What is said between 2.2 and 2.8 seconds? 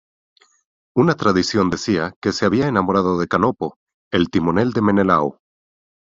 se había